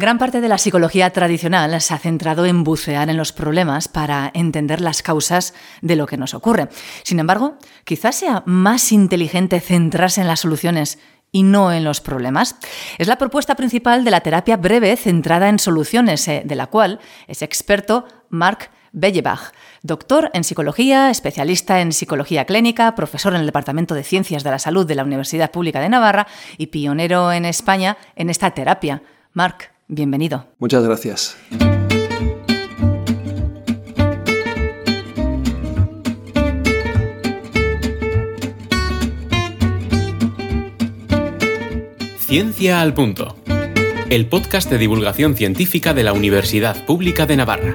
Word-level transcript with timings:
Gran 0.00 0.16
parte 0.16 0.40
de 0.40 0.46
la 0.46 0.58
psicología 0.58 1.10
tradicional 1.10 1.80
se 1.80 1.92
ha 1.92 1.98
centrado 1.98 2.46
en 2.46 2.62
bucear 2.62 3.10
en 3.10 3.16
los 3.16 3.32
problemas 3.32 3.88
para 3.88 4.30
entender 4.32 4.80
las 4.80 5.02
causas 5.02 5.54
de 5.82 5.96
lo 5.96 6.06
que 6.06 6.16
nos 6.16 6.34
ocurre. 6.34 6.68
Sin 7.02 7.18
embargo, 7.18 7.56
quizás 7.82 8.14
sea 8.14 8.44
más 8.46 8.92
inteligente 8.92 9.58
centrarse 9.58 10.20
en 10.20 10.28
las 10.28 10.38
soluciones 10.38 11.00
y 11.32 11.42
no 11.42 11.72
en 11.72 11.82
los 11.82 12.00
problemas. 12.00 12.54
Es 12.98 13.08
la 13.08 13.18
propuesta 13.18 13.56
principal 13.56 14.04
de 14.04 14.12
la 14.12 14.20
terapia 14.20 14.56
breve 14.56 14.96
centrada 14.96 15.48
en 15.48 15.58
soluciones, 15.58 16.28
eh, 16.28 16.42
de 16.44 16.54
la 16.54 16.68
cual 16.68 17.00
es 17.26 17.42
experto 17.42 18.06
Mark 18.28 18.70
Bellebach, 18.92 19.52
doctor 19.82 20.30
en 20.32 20.44
psicología, 20.44 21.10
especialista 21.10 21.80
en 21.80 21.90
psicología 21.90 22.44
clínica, 22.44 22.94
profesor 22.94 23.34
en 23.34 23.40
el 23.40 23.46
Departamento 23.46 23.96
de 23.96 24.04
Ciencias 24.04 24.44
de 24.44 24.50
la 24.52 24.60
Salud 24.60 24.86
de 24.86 24.94
la 24.94 25.02
Universidad 25.02 25.50
Pública 25.50 25.80
de 25.80 25.88
Navarra 25.88 26.28
y 26.56 26.68
pionero 26.68 27.32
en 27.32 27.44
España 27.44 27.96
en 28.14 28.30
esta 28.30 28.52
terapia. 28.52 29.02
Mark, 29.32 29.72
Bienvenido. 29.90 30.44
Muchas 30.58 30.84
gracias. 30.84 31.34
Ciencia 42.18 42.82
al 42.82 42.92
Punto. 42.92 43.38
El 44.10 44.26
podcast 44.26 44.70
de 44.70 44.76
divulgación 44.76 45.34
científica 45.34 45.94
de 45.94 46.02
la 46.02 46.12
Universidad 46.12 46.84
Pública 46.84 47.24
de 47.24 47.38
Navarra. 47.38 47.72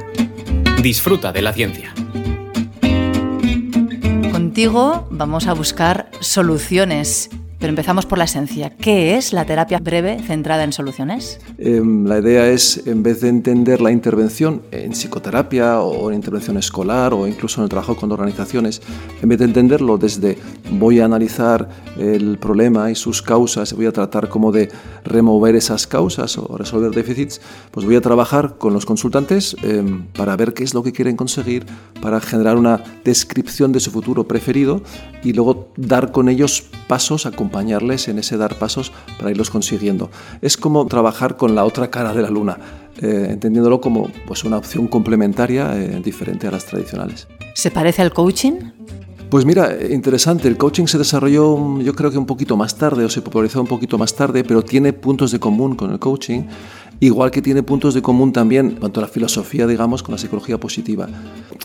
Disfruta 0.83 1.31
de 1.31 1.41
la 1.41 1.51
ciencia. 1.53 1.95
Contigo 4.31 5.07
vamos 5.09 5.47
a 5.47 5.53
buscar 5.53 6.11
soluciones 6.19 7.31
pero 7.63 7.71
empezamos 7.71 8.05
por 8.05 8.17
la 8.17 8.25
esencia. 8.25 8.71
¿Qué 8.71 9.15
es 9.15 9.31
la 9.31 9.45
terapia 9.45 9.79
breve 9.79 10.19
centrada 10.19 10.65
en 10.65 10.73
soluciones? 10.73 11.39
Em, 11.57 12.05
la 12.05 12.19
idea 12.19 12.49
es, 12.49 12.85
en 12.87 13.03
vez 13.03 13.21
de 13.21 13.29
entender 13.29 13.79
la 13.79 13.89
intervención 13.89 14.63
en 14.71 14.91
psicoterapia 14.91 15.79
o 15.79 16.09
en 16.09 16.17
intervención 16.17 16.57
escolar 16.57 17.13
o 17.13 17.25
incluso 17.25 17.61
en 17.61 17.63
el 17.63 17.69
trabajo 17.69 17.95
con 17.95 18.11
organizaciones, 18.11 18.81
en 19.21 19.29
vez 19.29 19.39
de 19.39 19.45
entenderlo 19.45 19.97
desde 19.97 20.37
voy 20.71 20.99
a 20.99 21.05
analizar 21.05 21.69
el 21.97 22.37
problema 22.37 22.91
y 22.91 22.95
sus 22.95 23.21
causas, 23.21 23.71
voy 23.71 23.85
a 23.85 23.93
tratar 23.93 24.27
como 24.27 24.51
de 24.51 24.69
remover 25.05 25.55
esas 25.55 25.87
causas 25.87 26.37
o 26.37 26.57
resolver 26.57 26.91
déficits, 26.91 27.39
pues 27.71 27.85
voy 27.85 27.95
a 27.95 28.01
trabajar 28.01 28.57
con 28.57 28.73
los 28.73 28.85
consultantes 28.85 29.55
em, 29.63 30.05
para 30.07 30.35
ver 30.35 30.53
qué 30.53 30.65
es 30.65 30.73
lo 30.73 30.83
que 30.83 30.91
quieren 30.91 31.15
conseguir, 31.15 31.65
para 32.01 32.19
generar 32.19 32.57
una 32.57 32.83
descripción 33.05 33.71
de 33.71 33.79
su 33.79 33.89
futuro 33.89 34.27
preferido 34.27 34.81
y 35.23 35.31
luego 35.31 35.69
dar 35.77 36.11
con 36.11 36.27
ellos 36.27 36.65
pasos 36.93 37.25
acompañarles 37.25 38.07
en 38.07 38.19
ese 38.19 38.37
dar 38.37 38.59
pasos 38.59 38.91
para 39.17 39.31
irlos 39.31 39.49
consiguiendo. 39.49 40.11
Es 40.43 40.57
como 40.57 40.85
trabajar 40.85 41.37
con 41.37 41.55
la 41.55 41.65
otra 41.65 41.89
cara 41.89 42.13
de 42.13 42.21
la 42.21 42.29
luna, 42.29 42.59
eh, 43.01 43.29
entendiéndolo 43.31 43.81
como 43.81 44.11
pues, 44.27 44.43
una 44.43 44.57
opción 44.57 44.85
complementaria 44.85 45.75
eh, 45.75 45.99
diferente 46.03 46.45
a 46.45 46.51
las 46.51 46.67
tradicionales. 46.67 47.27
¿Se 47.55 47.71
parece 47.71 48.03
al 48.03 48.13
coaching? 48.13 48.53
Pues 49.31 49.43
mira, 49.43 49.75
interesante, 49.89 50.47
el 50.47 50.55
coaching 50.55 50.85
se 50.85 50.99
desarrolló 50.99 51.79
yo 51.81 51.95
creo 51.95 52.11
que 52.11 52.19
un 52.19 52.27
poquito 52.27 52.55
más 52.55 52.75
tarde 52.75 53.03
o 53.03 53.09
se 53.09 53.23
popularizó 53.23 53.59
un 53.59 53.65
poquito 53.65 53.97
más 53.97 54.13
tarde, 54.13 54.43
pero 54.43 54.61
tiene 54.61 54.93
puntos 54.93 55.31
de 55.31 55.39
común 55.39 55.75
con 55.75 55.91
el 55.91 55.97
coaching 55.97 56.43
igual 57.05 57.31
que 57.31 57.41
tiene 57.41 57.63
puntos 57.63 57.93
de 57.93 58.01
común 58.01 58.31
también 58.31 58.67
en 58.67 58.75
cuanto 58.75 58.99
a 58.99 59.03
la 59.03 59.09
filosofía, 59.09 59.67
digamos, 59.67 60.03
con 60.03 60.13
la 60.13 60.17
psicología 60.17 60.57
positiva. 60.57 61.07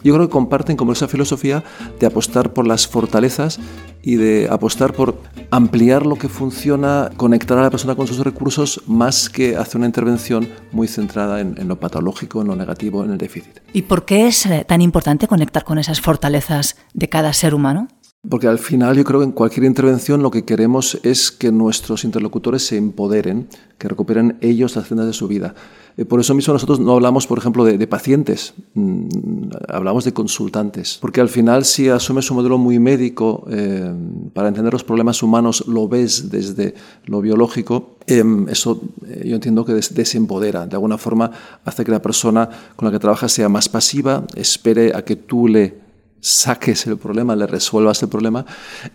Yo 0.03 0.15
creo 0.15 0.27
que 0.27 0.33
comparten 0.33 0.77
como 0.77 0.93
esa 0.93 1.07
filosofía 1.07 1.63
de 2.01 2.07
apostar 2.07 2.53
por 2.53 2.67
las 2.67 2.89
fortalezas 2.89 3.61
y 4.03 4.17
de 4.17 4.49
apostar 4.51 4.93
por 4.93 5.21
ampliar 5.51 6.07
lo 6.07 6.17
que 6.17 6.29
funciona, 6.29 7.11
conectar 7.17 7.57
a 7.59 7.63
la 7.63 7.71
persona 7.71 7.95
con 7.95 8.07
sus 8.07 8.19
recursos, 8.19 8.83
más 8.87 9.29
que 9.29 9.57
hacer 9.57 9.77
una 9.77 9.87
intervención 9.87 10.49
muy 10.73 10.89
centrada 10.89 11.41
en, 11.41 11.69
lo 11.69 11.79
patológico, 11.79 12.41
en 12.43 12.49
lo 12.49 12.57
negativo, 12.57 13.05
en 13.05 13.13
el 13.13 13.19
déficit. 13.19 13.61
¿Y 13.73 13.83
por 13.83 14.05
qué 14.05 14.27
es 14.27 14.45
eh, 14.47 14.65
tan 14.67 14.81
importante 14.83 15.29
conectar 15.29 15.65
con 15.65 15.79
esas 15.79 16.01
fortalezas 16.01 16.77
de 16.95 17.09
cada 17.09 17.33
ser 17.33 17.55
humano? 17.55 17.89
Porque 18.29 18.49
al 18.49 18.59
final 18.59 18.97
yo 18.97 19.05
creo 19.05 19.21
que 19.21 19.27
en 19.27 19.33
cualquier 19.33 19.65
intervención 19.65 20.23
lo 20.23 20.33
que 20.33 20.45
queremos 20.45 20.99
es 21.05 21.31
que 21.31 21.53
nuestros 21.53 22.03
interlocutores 22.03 22.67
se 22.67 22.77
empoderen, 22.77 23.49
que 23.79 23.89
recuperen 23.89 24.39
ellos 24.41 24.75
las 24.75 24.89
riendas 24.89 25.07
de 25.07 25.13
su 25.13 25.29
vida. 25.29 25.55
Eh, 25.97 26.05
por 26.05 26.19
eso 26.19 26.35
mismo 26.35 26.53
nosotros 26.53 26.81
no 26.81 26.95
hablamos, 26.95 27.29
por 27.29 27.39
ejemplo, 27.39 27.65
de, 27.65 27.87
pacientes, 27.87 28.55
mm, 28.75 29.51
hablamos 29.69 30.05
de 30.05 30.13
consultantes. 30.13 30.99
Porque 31.01 31.21
al 31.21 31.29
final 31.29 31.65
si 31.65 31.89
asumes 31.89 32.29
un 32.33 32.39
modelo 32.39 32.59
muy 32.59 32.81
médico, 32.81 33.47
eh, 33.51 33.93
para 34.35 34.49
entender 34.49 34.73
los 34.73 34.83
problemas 34.83 35.23
humanos 35.23 35.65
lo 35.69 35.87
ves 35.87 36.29
desde 36.29 36.75
lo 37.05 37.21
biológico, 37.21 37.99
em, 38.09 38.49
eso 38.49 38.81
eh, 39.07 39.29
yo 39.29 39.37
entiendo 39.37 39.65
que 39.65 39.75
desempodera. 39.75 40.67
De 40.67 40.75
alguna 40.75 40.99
forma 40.99 41.31
hace 41.65 41.85
que 41.85 41.93
la 41.93 42.03
persona 42.03 42.49
con 42.75 42.87
la 42.87 42.93
que 42.93 42.99
trabajas 42.99 43.31
sea 43.31 43.49
más 43.49 43.69
pasiva, 43.69 44.25
espere 44.35 44.93
a 44.95 45.03
que 45.03 45.15
tú 45.15 45.47
le 45.47 45.88
saques 46.21 46.87
el 46.87 46.99
problema, 46.99 47.37
le 47.37 47.47
resuelvas 47.47 48.03
el 48.03 48.09
problema 48.09 48.45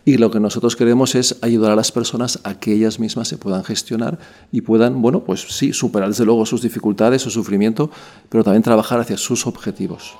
y 0.05 0.17
lo 0.17 0.31
que 0.31 0.39
nosotros 0.39 0.75
queremos 0.75 1.15
es 1.15 1.37
ayudar 1.41 1.71
a 1.71 1.75
las 1.75 1.91
personas 1.91 2.39
a 2.43 2.55
que 2.59 2.73
ellas 2.73 2.99
mismas 2.99 3.27
se 3.27 3.37
puedan 3.37 3.63
gestionar 3.63 4.19
y 4.51 4.61
puedan, 4.61 5.01
bueno, 5.01 5.23
pues 5.23 5.41
sí, 5.41 5.73
superar 5.73 6.09
desde 6.09 6.25
luego 6.25 6.45
sus 6.45 6.61
dificultades, 6.61 7.21
su 7.21 7.29
sufrimiento, 7.29 7.89
pero 8.29 8.43
también 8.43 8.63
trabajar 8.63 8.99
hacia 8.99 9.17
sus 9.17 9.47
objetivos. 9.47 10.15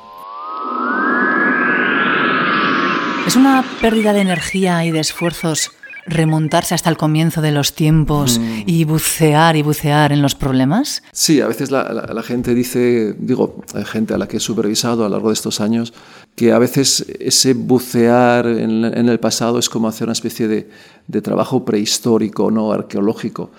¿Es 3.27 3.37
una 3.37 3.63
pérdida 3.79 4.11
de 4.11 4.19
energía 4.19 4.83
y 4.85 4.91
de 4.91 4.99
esfuerzos 4.99 5.71
remontarse 6.05 6.75
hasta 6.75 6.89
el 6.89 6.97
comienzo 6.97 7.41
de 7.41 7.51
los 7.51 7.73
tiempos 7.73 8.39
mm. 8.39 8.63
y 8.65 8.83
bucear 8.83 9.55
y 9.55 9.61
bucear 9.61 10.11
en 10.11 10.21
los 10.21 10.35
problemas? 10.35 11.03
Sí, 11.11 11.41
a 11.41 11.47
veces 11.47 11.71
la, 11.71 12.23
gente 12.23 12.53
dice, 12.53 13.15
digo, 13.17 13.63
hay 13.73 13.85
gente 13.85 14.13
a 14.13 14.17
la 14.17 14.27
que 14.27 14.37
he 14.37 14.39
supervisado 14.39 15.05
a 15.05 15.09
lo 15.09 15.15
largo 15.15 15.29
de 15.29 15.33
estos 15.33 15.61
años, 15.61 15.93
que 16.35 16.51
a 16.51 16.59
veces 16.59 17.05
ese 17.19 17.53
bucear 17.53 18.47
en, 18.47 18.83
el 18.83 19.19
pasado 19.19 19.59
es 19.59 19.69
como 19.69 19.87
hacer 19.87 20.07
una 20.07 20.13
especie 20.13 20.47
de, 20.47 21.21
trabajo 21.21 21.63
prehistórico, 21.63 22.51
no 22.51 22.71
arqueológico. 22.71 23.51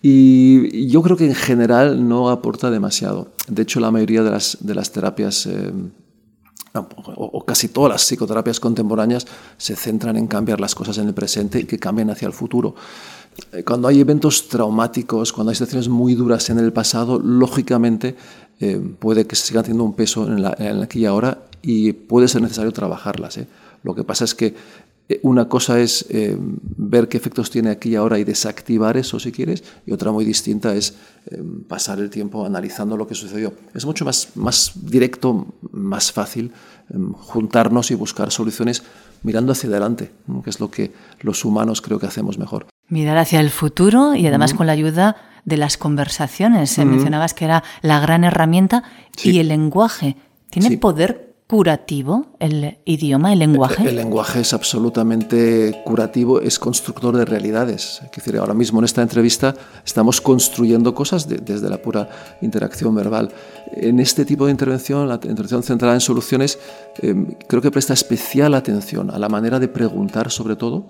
Y 0.00 0.86
yo 0.88 1.02
creo 1.02 1.16
que 1.16 1.26
en 1.26 1.34
general 1.34 2.08
no 2.08 2.30
aporta 2.30 2.70
demasiado. 2.70 3.32
De 3.48 3.62
hecho, 3.62 3.80
la 3.80 3.90
mayoría 3.90 4.22
de 4.22 4.30
las, 4.30 4.58
de 4.60 4.74
las 4.74 4.92
terapias 4.92 5.46
eh, 5.46 5.72
o 6.74 7.44
casi 7.44 7.68
todas 7.68 7.90
las 7.90 8.02
psicoterapias 8.02 8.60
contemporáneas 8.60 9.26
se 9.56 9.74
centran 9.74 10.16
en 10.16 10.26
cambiar 10.26 10.60
las 10.60 10.74
cosas 10.74 10.98
en 10.98 11.08
el 11.08 11.14
presente 11.14 11.60
y 11.60 11.64
que 11.64 11.78
cambien 11.78 12.10
hacia 12.10 12.26
el 12.26 12.32
futuro. 12.32 12.74
Eh, 13.52 13.62
cuando 13.64 13.88
hay 13.88 14.00
eventos 14.00 14.48
traumáticos, 14.48 15.32
cuando 15.32 15.50
hay 15.50 15.54
situaciones 15.54 15.88
muy 15.88 16.14
duras 16.14 16.50
en 16.50 16.58
el 16.58 16.72
pasado, 16.72 17.18
lógicamente 17.18 18.16
eh, 18.60 18.80
puede 18.98 19.26
que 19.26 19.36
se 19.36 19.46
siga 19.46 19.62
teniendo 19.62 19.84
un 19.84 19.94
peso 19.94 20.26
en, 20.26 20.42
la, 20.42 20.54
en 20.58 20.82
aquí 20.82 21.00
y 21.00 21.06
ahora 21.06 21.38
y 21.62 21.92
puede 21.92 22.28
ser 22.28 22.42
necesario 22.42 22.72
trabajarlas. 22.72 23.38
¿eh? 23.38 23.46
Lo 23.82 23.94
que 23.94 24.04
pasa 24.04 24.24
es 24.24 24.34
que 24.34 24.54
una 25.22 25.48
cosa 25.48 25.80
es 25.80 26.04
eh, 26.10 26.36
ver 26.38 27.08
qué 27.08 27.16
efectos 27.16 27.50
tiene 27.50 27.70
aquí 27.70 27.90
y 27.90 27.96
ahora 27.96 28.18
y 28.18 28.24
desactivar 28.24 28.96
eso 28.96 29.18
si 29.18 29.32
quieres, 29.32 29.64
y 29.86 29.92
otra 29.92 30.12
muy 30.12 30.24
distinta 30.24 30.74
es 30.74 30.94
eh, 31.30 31.42
pasar 31.66 31.98
el 31.98 32.10
tiempo 32.10 32.44
analizando 32.44 32.96
lo 32.96 33.06
que 33.06 33.14
sucedió. 33.14 33.54
Es 33.74 33.86
mucho 33.86 34.04
más, 34.04 34.30
más 34.34 34.72
directo, 34.74 35.46
más 35.72 36.12
fácil 36.12 36.52
juntarnos 37.14 37.90
y 37.90 37.94
buscar 37.94 38.30
soluciones 38.30 38.82
mirando 39.22 39.52
hacia 39.52 39.68
adelante, 39.68 40.10
que 40.42 40.50
es 40.50 40.60
lo 40.60 40.70
que 40.70 40.92
los 41.20 41.44
humanos 41.44 41.82
creo 41.82 41.98
que 41.98 42.06
hacemos 42.06 42.38
mejor. 42.38 42.66
Mirar 42.88 43.18
hacia 43.18 43.40
el 43.40 43.50
futuro 43.50 44.14
y 44.14 44.26
además 44.26 44.54
con 44.54 44.66
la 44.66 44.72
ayuda 44.72 45.16
de 45.44 45.56
las 45.56 45.76
conversaciones. 45.76 46.78
Mencionabas 46.78 47.34
que 47.34 47.44
era 47.44 47.62
la 47.82 48.00
gran 48.00 48.24
herramienta 48.24 48.84
y 49.22 49.38
el 49.38 49.48
lenguaje. 49.48 50.16
¿Tiene 50.50 50.78
poder 50.78 51.27
curativo 51.48 52.26
el 52.40 52.76
idioma, 52.84 53.32
el 53.32 53.38
lenguaje? 53.38 53.88
El, 53.88 53.96
lenguaje 53.96 54.40
es 54.40 54.52
absolutamente 54.52 55.80
curativo, 55.82 56.42
es 56.42 56.58
constructor 56.58 57.16
de 57.16 57.24
realidades. 57.24 58.02
Es 58.04 58.10
decir, 58.12 58.36
ahora 58.36 58.52
mismo 58.52 58.78
en 58.80 58.84
esta 58.84 59.00
entrevista 59.00 59.54
estamos 59.84 60.20
construyendo 60.20 60.94
cosas 60.94 61.26
desde 61.26 61.70
la 61.70 61.78
pura 61.78 62.10
interacción 62.42 62.94
verbal. 62.94 63.30
En 63.72 63.98
este 63.98 64.26
tipo 64.26 64.44
de 64.44 64.50
intervención, 64.50 65.08
la 65.08 65.14
intervención 65.14 65.62
centrada 65.62 65.94
en 65.94 66.00
soluciones, 66.00 66.58
eh, 67.00 67.14
creo 67.46 67.62
que 67.62 67.70
presta 67.70 67.94
especial 67.94 68.54
atención 68.54 69.10
a 69.10 69.18
la 69.18 69.30
manera 69.30 69.58
de 69.58 69.68
preguntar 69.68 70.30
sobre 70.30 70.54
todo 70.54 70.86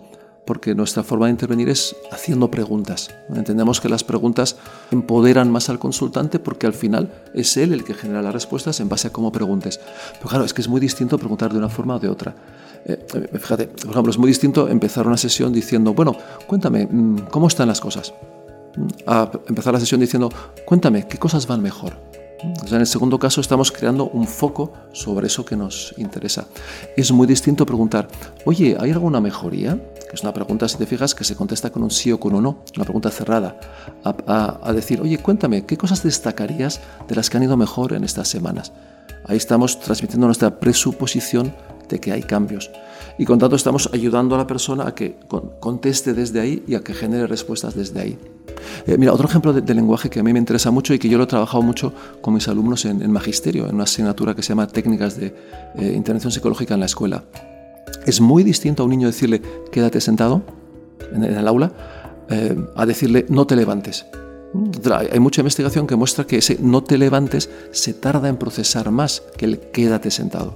porque 0.48 0.74
nuestra 0.74 1.02
forma 1.02 1.26
de 1.26 1.32
intervenir 1.32 1.68
es 1.68 1.94
haciendo 2.10 2.50
preguntas. 2.50 3.10
Entendemos 3.28 3.82
que 3.82 3.90
las 3.90 4.02
preguntas 4.02 4.56
empoderan 4.90 5.52
más 5.52 5.68
al 5.68 5.78
consultante 5.78 6.38
porque 6.38 6.66
al 6.66 6.72
final 6.72 7.12
es 7.34 7.58
él 7.58 7.74
el 7.74 7.84
que 7.84 7.92
genera 7.92 8.22
las 8.22 8.32
respuestas 8.32 8.80
en 8.80 8.88
base 8.88 9.08
a 9.08 9.12
cómo 9.12 9.30
preguntes. 9.30 9.78
Pero 10.14 10.30
claro, 10.30 10.46
es 10.46 10.54
que 10.54 10.62
es 10.62 10.68
muy 10.68 10.80
distinto 10.80 11.18
preguntar 11.18 11.52
de 11.52 11.58
una 11.58 11.68
forma 11.68 11.96
o 11.96 11.98
de 11.98 12.08
otra. 12.08 12.34
Eh, 12.86 13.06
eh, 13.12 13.38
fíjate, 13.38 13.66
por 13.66 13.90
ejemplo, 13.90 14.10
es 14.10 14.16
muy 14.16 14.28
distinto 14.28 14.68
empezar 14.68 15.06
una 15.06 15.18
sesión 15.18 15.52
diciendo, 15.52 15.92
bueno, 15.92 16.16
cuéntame, 16.46 16.86
mm, 16.86 17.26
¿cómo 17.30 17.48
están 17.48 17.68
las 17.68 17.82
cosas? 17.82 18.14
Mm, 18.74 18.86
a 19.06 19.30
empezar 19.48 19.74
la 19.74 19.80
sesión 19.80 20.00
diciendo, 20.00 20.30
cuéntame, 20.64 21.06
¿qué 21.06 21.18
cosas 21.18 21.46
van 21.46 21.60
mejor? 21.60 22.07
En 22.42 22.80
el 22.80 22.86
segundo 22.86 23.18
caso 23.18 23.40
estamos 23.40 23.72
creando 23.72 24.08
un 24.08 24.26
foco 24.26 24.72
sobre 24.92 25.26
eso 25.26 25.44
que 25.44 25.56
nos 25.56 25.94
interesa. 25.98 26.46
Es 26.96 27.10
muy 27.12 27.26
distinto 27.26 27.66
preguntar, 27.66 28.08
oye, 28.44 28.76
¿hay 28.78 28.90
alguna 28.90 29.20
mejoría? 29.20 29.78
que 30.08 30.16
es 30.16 30.22
una 30.22 30.32
pregunta, 30.32 30.66
si 30.68 30.78
te 30.78 30.86
fijas, 30.86 31.14
que 31.14 31.22
se 31.22 31.36
contesta 31.36 31.70
con 31.70 31.82
un 31.82 31.90
sí 31.90 32.10
o 32.10 32.18
con 32.18 32.34
un 32.34 32.42
no, 32.42 32.64
una 32.76 32.84
pregunta 32.84 33.10
cerrada, 33.10 33.60
a, 34.04 34.58
a 34.62 34.72
decir, 34.72 35.02
oye, 35.02 35.18
cuéntame, 35.18 35.66
¿qué 35.66 35.76
cosas 35.76 36.02
destacarías 36.02 36.80
de 37.06 37.14
las 37.14 37.28
que 37.28 37.36
han 37.36 37.42
ido 37.42 37.58
mejor 37.58 37.92
en 37.92 38.04
estas 38.04 38.26
semanas? 38.28 38.72
Ahí 39.26 39.36
estamos 39.36 39.78
transmitiendo 39.78 40.26
nuestra 40.26 40.58
presuposición 40.58 41.52
de 41.88 42.00
que 42.00 42.12
hay 42.12 42.22
cambios. 42.22 42.70
Y 43.18 43.24
con 43.24 43.38
tanto 43.38 43.56
estamos 43.56 43.90
ayudando 43.92 44.34
a 44.34 44.38
la 44.38 44.46
persona 44.46 44.86
a 44.86 44.94
que 44.94 45.16
conteste 45.60 46.14
desde 46.14 46.40
ahí 46.40 46.62
y 46.66 46.74
a 46.74 46.80
que 46.80 46.94
genere 46.94 47.26
respuestas 47.26 47.74
desde 47.74 48.00
ahí. 48.00 48.18
Eh, 48.86 48.96
mira, 48.98 49.12
otro 49.12 49.28
ejemplo 49.28 49.52
de, 49.52 49.74
lenguaje 49.74 50.08
que 50.08 50.20
a 50.20 50.22
mí 50.22 50.32
me 50.32 50.38
interesa 50.38 50.70
mucho 50.70 50.94
y 50.94 50.98
que 50.98 51.08
yo 51.08 51.18
lo 51.18 51.24
he 51.24 51.26
trabajado 51.26 51.62
mucho 51.62 51.92
con 52.20 52.34
mis 52.34 52.48
alumnos 52.48 52.84
en, 52.84 53.10
magisterio, 53.10 53.66
en 53.66 53.74
una 53.74 53.84
asignatura 53.84 54.34
que 54.34 54.42
se 54.42 54.50
llama 54.50 54.66
Técnicas 54.66 55.16
de 55.16 55.34
eh, 55.76 55.92
Intervención 55.94 56.32
Psicológica 56.32 56.74
en 56.74 56.80
la 56.80 56.86
Escuela. 56.86 57.24
Es 58.06 58.20
muy 58.20 58.44
distinto 58.44 58.82
a 58.82 58.84
un 58.84 58.90
niño 58.90 59.06
decirle 59.06 59.42
quédate 59.72 60.00
sentado 60.00 60.42
en, 61.12 61.24
el 61.24 61.48
aula 61.48 61.72
eh, 62.30 62.56
a 62.76 62.86
decirle 62.86 63.26
no 63.28 63.46
te 63.46 63.56
levantes. 63.56 64.06
Hay 65.12 65.20
mucha 65.20 65.42
investigación 65.42 65.86
que 65.86 65.94
muestra 65.94 66.26
que 66.26 66.38
ese 66.38 66.56
no 66.60 66.82
te 66.82 66.96
levantes 66.96 67.50
se 67.70 67.92
tarda 67.92 68.28
en 68.28 68.38
procesar 68.38 68.90
más 68.90 69.22
que 69.36 69.44
el 69.44 69.58
quédate 69.58 70.10
sentado. 70.10 70.54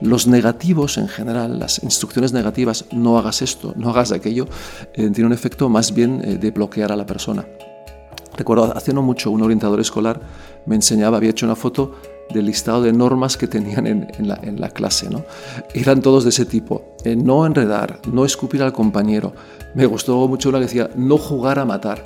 Los 0.00 0.26
negativos 0.26 0.98
en 0.98 1.08
general, 1.08 1.58
las 1.58 1.82
instrucciones 1.82 2.32
negativas, 2.32 2.84
no 2.92 3.18
hagas 3.18 3.42
esto, 3.42 3.74
no 3.76 3.90
hagas 3.90 4.12
aquello, 4.12 4.46
eh, 4.92 5.10
tienen 5.10 5.26
un 5.26 5.32
efecto 5.32 5.68
más 5.68 5.94
bien 5.94 6.20
eh, 6.24 6.36
de 6.36 6.50
bloquear 6.50 6.92
a 6.92 6.96
la 6.96 7.06
persona. 7.06 7.46
Recuerdo 8.36 8.76
hace 8.76 8.92
no 8.92 9.02
mucho 9.02 9.30
un 9.30 9.42
orientador 9.42 9.78
escolar 9.80 10.20
me 10.66 10.76
enseñaba, 10.76 11.18
había 11.18 11.30
hecho 11.30 11.46
una 11.46 11.56
foto 11.56 11.92
del 12.30 12.46
listado 12.46 12.82
de 12.82 12.92
normas 12.92 13.36
que 13.36 13.46
tenían 13.46 13.86
en, 13.86 14.08
la, 14.58 14.70
clase. 14.70 15.10
¿no? 15.10 15.24
Eran 15.74 16.00
todos 16.00 16.24
de 16.24 16.30
ese 16.30 16.46
tipo. 16.46 16.96
Eh, 17.04 17.16
no 17.16 17.44
enredar, 17.44 18.00
no 18.10 18.24
escupir 18.24 18.62
al 18.62 18.72
compañero. 18.72 19.34
Me 19.74 19.84
gustó 19.86 20.26
mucho 20.26 20.48
una 20.48 20.58
que 20.58 20.64
decía, 20.64 20.90
no 20.96 21.18
jugar 21.18 21.58
a 21.58 21.64
matar. 21.64 22.04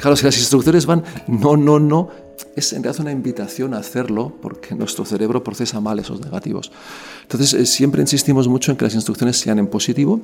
Claro, 0.00 0.16
si 0.16 0.24
las 0.24 0.38
instrucciones 0.38 0.86
van 0.86 1.04
no, 1.26 1.56
no, 1.56 1.78
no, 1.78 2.08
es 2.56 2.72
en 2.72 2.82
realidad 2.82 3.02
una 3.02 3.12
invitación 3.12 3.74
a 3.74 3.78
hacerlo 3.78 4.32
porque 4.40 4.74
nuestro 4.74 5.04
cerebro 5.04 5.42
procesa 5.42 5.80
mal 5.80 5.98
esos 5.98 6.20
negativos. 6.20 6.70
Entonces, 7.22 7.54
eh, 7.54 7.66
siempre 7.66 8.00
insistimos 8.02 8.48
mucho 8.48 8.70
en 8.70 8.76
que 8.76 8.84
las 8.84 8.94
instrucciones 8.94 9.38
sean 9.38 9.58
en 9.58 9.66
positivo, 9.66 10.20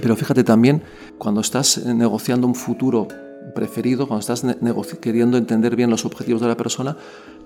pero 0.00 0.16
fíjate 0.16 0.44
también, 0.44 0.82
cuando 1.18 1.40
estás 1.40 1.78
eh, 1.78 1.94
negociando 1.94 2.46
un 2.46 2.54
futuro 2.54 3.08
preferido, 3.54 4.06
cuando 4.06 4.20
estás 4.20 4.44
queriendo 5.00 5.36
entender 5.36 5.74
bien 5.74 5.90
los 5.90 6.04
objetivos 6.04 6.40
de 6.40 6.48
la 6.48 6.56
persona, 6.56 6.96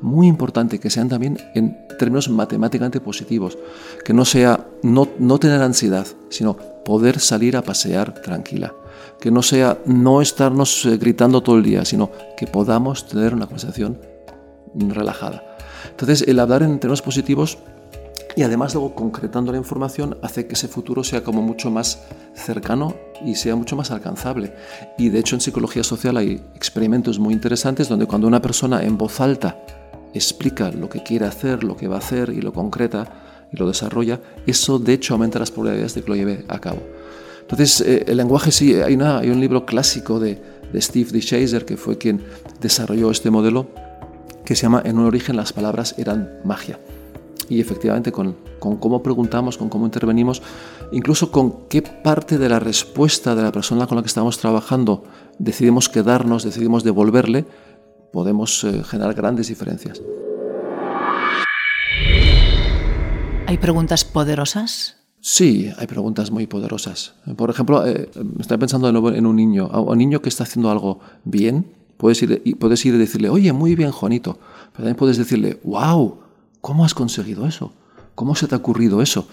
muy 0.03 0.27
importante 0.27 0.79
que 0.79 0.91
sean 0.91 1.09
también 1.09 1.39
en 1.55 1.77
términos 1.99 2.29
matemáticamente 2.29 3.01
positivos, 3.01 3.57
que 4.05 4.13
no 4.13 4.25
sea 4.25 4.67
no, 4.83 5.09
no 5.19 5.39
tener 5.39 5.63
ansiedad, 5.63 6.07
sino 6.29 6.57
poder 6.85 7.19
salir 7.19 7.57
a 7.57 7.63
pasear 7.63 8.21
tranquila 8.23 8.75
que 9.21 9.31
no 9.31 9.43
sea 9.43 9.79
no 9.87 10.21
estarnos 10.21 10.85
eh, 10.87 10.97
gritando 10.99 11.43
todo 11.43 11.57
el 11.57 11.63
día, 11.63 11.85
sino 11.85 12.11
que 12.37 12.47
podamos 12.47 13.07
tener 13.07 13.35
una 13.35 13.47
conversación 13.47 14.01
relajada. 14.75 15.43
Entonces, 15.91 16.27
el 16.29 16.39
hablar 16.39 16.63
en 16.63 16.79
términos 16.79 17.03
positivos 17.03 17.59
y 18.37 18.43
además 18.43 18.75
luego 18.75 18.95
concretando 18.95 19.51
la 19.51 19.57
información 19.57 20.19
hace 20.21 20.47
que 20.47 20.55
ese 20.55 20.69
futuro 20.69 21.03
sea 21.03 21.25
como 21.25 21.41
mucho 21.41 21.71
más 21.71 22.03
cercano 22.35 22.95
y 23.25 23.35
sea 23.35 23.57
mucho 23.57 23.77
más 23.77 23.91
alcanzable. 23.91 24.55
Y 24.99 25.09
de 25.09 25.21
hecho 25.21 25.37
en 25.37 25.41
psicología 25.41 25.83
social 25.83 26.19
hay 26.19 26.43
experimentos 26.55 27.19
muy 27.19 27.33
interesantes 27.33 27.89
donde 27.89 28.07
cuando 28.07 28.29
una 28.29 28.43
persona 28.43 28.83
en 28.83 28.99
voz 28.99 29.23
alta 29.23 29.59
explica 30.13 30.71
lo 30.71 30.91
que 30.91 31.03
quiere 31.03 31.25
hacer, 31.25 31.65
lo 31.65 31.79
que 31.79 31.89
va 31.89 31.97
a 31.97 32.01
hacer 32.01 32.29
y 32.29 32.43
lo 32.43 32.53
concreta 32.53 33.47
y 33.51 33.57
lo 33.57 33.69
desarrolla, 33.69 34.21
eso 34.47 34.79
de 34.79 34.93
hecho 34.93 35.15
aumenta 35.15 35.39
las 35.39 35.51
probabilidades 35.51 35.95
de 35.95 36.03
que 36.03 36.09
lo 36.09 36.17
lleve 36.17 36.45
a 36.49 36.59
cabo. 36.59 36.83
Entonces, 37.47 37.81
eh, 37.81 38.05
el 38.09 38.17
lenguaje 38.17 38.51
sí, 38.51 38.75
hay, 38.75 38.99
hay, 39.01 39.31
un 39.31 39.41
libro 39.41 39.65
clásico 39.65 40.19
de, 40.19 40.43
de 40.73 40.81
Steve 40.83 41.11
D. 41.13 41.21
Chaser, 41.21 41.65
que 41.65 41.77
fue 41.77 41.97
quien 41.97 42.21
desarrolló 42.61 43.13
este 43.13 43.31
modelo, 43.31 43.69
que 44.45 44.57
se 44.57 44.63
llama 44.63 44.83
En 44.85 44.99
un 44.99 45.07
origen 45.07 45.37
las 45.37 45.53
palabras 45.53 45.95
eran 45.97 46.41
magia. 46.45 46.81
Y 47.49 47.61
efectivamente, 47.61 48.11
con, 48.11 48.37
con 48.59 48.79
cómo 48.79 49.01
preguntamos, 49.01 49.57
con 49.57 49.69
cómo 49.69 49.87
intervenimos, 49.87 50.43
incluso 50.91 51.31
con 51.31 51.69
qué 51.69 51.83
parte 51.83 52.37
de 52.37 52.49
la 52.49 52.59
respuesta 52.59 53.37
de 53.37 53.43
la 53.43 53.53
persona 53.53 53.87
con 53.87 53.97
la 53.97 54.03
que 54.03 54.09
estamos 54.09 54.39
trabajando 54.39 55.05
decidimos 55.39 55.89
quedarnos, 55.89 56.43
decidimos 56.43 56.83
devolverle, 56.83 57.45
podemos 58.13 58.65
eh, 58.65 58.83
generar 58.83 59.15
grandes 59.15 59.47
diferencias. 59.47 60.03
¿Hay 63.47 63.59
preguntas 63.59 64.05
poderosas? 64.05 65.06
Sí, 65.21 65.71
hay 65.77 65.87
preguntas 65.87 66.31
muy 66.31 66.47
poderosas. 66.47 67.15
Por 67.37 67.51
ejemplo, 67.51 67.85
eh, 67.87 68.11
estoy 68.39 68.59
pensando 68.59 68.89
en 68.89 69.27
un 69.27 69.37
niño. 69.37 69.69
Un 69.69 69.99
niño 69.99 70.23
que 70.23 70.29
está 70.29 70.45
haciendo 70.45 70.71
algo 70.71 71.01
bien, 71.25 71.67
puedes 71.97 72.23
ir, 72.23 72.57
puedes 72.59 72.85
ir 72.87 72.95
y 72.95 72.99
decirle, 72.99 73.29
oye, 73.29 73.53
muy 73.53 73.75
bien, 73.75 73.91
Juanito. 73.91 74.39
Pero 74.73 74.85
también 74.85 74.97
puedes 74.97 75.17
decirle, 75.17 75.59
wow, 75.65 76.19
¿cómo 76.61 76.85
has 76.85 76.95
conseguido 76.95 77.47
eso? 77.47 77.73
¿Cómo 78.15 78.35
se 78.35 78.47
te 78.47 78.55
ha 78.55 78.59
ocurrido 78.59 79.03
eso? 79.03 79.27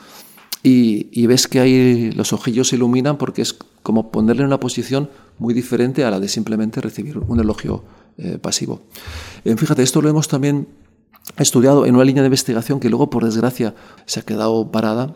Y, 0.66 1.28
ves 1.28 1.48
que 1.48 1.60
ahí 1.60 2.12
los 2.12 2.32
ojillos 2.32 2.70
se 2.70 2.78
iluminan 2.78 3.18
porque 3.18 3.42
es 3.42 3.54
como 3.84 4.12
ponerle 4.12 4.44
en 4.44 4.48
una 4.48 4.62
posición 4.62 5.10
muy 5.38 5.54
diferente 5.54 6.06
a 6.06 6.12
la 6.12 6.22
de 6.22 6.30
simplemente 6.30 6.80
recibir 6.80 7.18
un 7.18 7.40
elogio 7.40 7.84
eh, 8.18 8.38
pasivo. 8.42 8.82
Eh, 9.44 9.56
fíjate, 9.58 9.84
esto 9.84 10.02
lo 10.02 10.08
hemos 10.08 10.30
también 10.30 10.70
estudiado 11.38 11.86
en 11.86 11.96
una 11.96 12.06
línea 12.06 12.24
de 12.24 12.28
investigación 12.28 12.80
que 12.80 12.90
luego, 12.90 13.10
por 13.10 13.26
desgracia, 13.26 13.76
se 14.06 14.22
ha 14.22 14.24
quedado 14.24 14.72
parada 14.72 15.16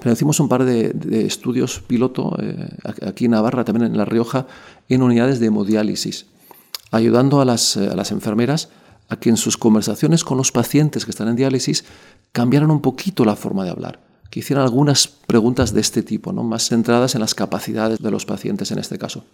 pero 0.00 0.12
hicimos 0.12 0.40
un 0.40 0.48
par 0.48 0.64
de, 0.64 1.26
estudios 1.26 1.80
piloto 1.80 2.36
eh, 2.40 2.68
aquí 3.02 3.26
en 3.26 3.32
Navarra, 3.32 3.64
también 3.64 3.90
en 3.90 3.96
La 3.96 4.04
Rioja, 4.04 4.46
en 4.88 5.02
unidades 5.02 5.40
de 5.40 5.46
hemodiálisis, 5.46 6.26
ayudando 6.90 7.40
a 7.40 7.44
las, 7.44 7.76
eh, 7.76 7.88
a 7.90 7.96
las 7.96 8.12
enfermeras 8.12 8.68
a 9.08 9.16
que 9.16 9.30
en 9.30 9.36
sus 9.36 9.56
conversaciones 9.56 10.24
con 10.24 10.36
los 10.36 10.52
pacientes 10.52 11.04
que 11.04 11.10
están 11.10 11.28
en 11.28 11.36
diálisis 11.36 11.84
cambiaran 12.32 12.70
un 12.70 12.80
poquito 12.80 13.24
la 13.24 13.36
forma 13.36 13.64
de 13.64 13.70
hablar, 13.70 14.00
que 14.30 14.40
hicieran 14.40 14.64
algunas 14.64 15.06
preguntas 15.08 15.72
de 15.72 15.80
este 15.80 16.02
tipo, 16.02 16.32
¿no? 16.32 16.42
más 16.42 16.68
centradas 16.68 17.14
en 17.14 17.20
las 17.20 17.34
capacidades 17.34 17.98
de 18.00 18.10
los 18.10 18.26
pacientes 18.26 18.70
en 18.72 18.78
este 18.78 18.98
caso. 18.98 19.24